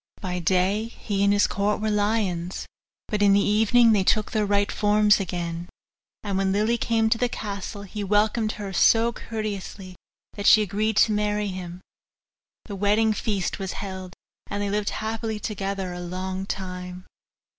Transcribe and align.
By 0.19 0.39
day 0.39 0.85
he 0.87 1.23
and 1.23 1.31
all 1.31 1.35
his 1.35 1.45
court 1.45 1.79
were 1.79 1.91
lions, 1.91 2.65
but 3.07 3.21
in 3.21 3.33
the 3.33 3.39
evening 3.39 3.91
they 3.91 4.03
took 4.03 4.31
their 4.31 4.47
right 4.47 4.71
forms 4.71 5.19
again. 5.19 5.69
And 6.23 6.39
when 6.39 6.51
Lily 6.51 6.79
came 6.79 7.07
to 7.11 7.19
the 7.19 7.29
castle, 7.29 7.83
he 7.83 8.03
welcomed 8.03 8.53
her 8.53 8.73
so 8.73 9.13
courteously 9.13 9.95
that 10.33 10.47
she 10.47 10.63
agreed 10.63 10.97
to 11.05 11.11
marry 11.11 11.49
him. 11.49 11.81
The 12.65 12.75
wedding 12.75 13.13
feast 13.13 13.59
was 13.59 13.73
held, 13.73 14.15
and 14.47 14.63
they 14.63 14.71
lived 14.71 14.89
happily 14.89 15.39
together 15.39 15.93
a 15.93 15.99
long 15.99 16.47
time. 16.47 17.05